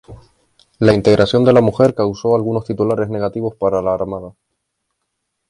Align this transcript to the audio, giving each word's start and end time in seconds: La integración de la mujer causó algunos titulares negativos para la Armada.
La 0.79 0.95
integración 0.95 1.43
de 1.45 1.53
la 1.53 1.61
mujer 1.61 1.93
causó 1.93 2.35
algunos 2.35 2.65
titulares 2.65 3.07
negativos 3.09 3.53
para 3.55 3.83
la 3.83 3.93
Armada. 3.93 4.33